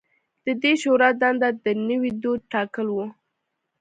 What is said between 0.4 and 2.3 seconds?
د دې شورا دنده د نوي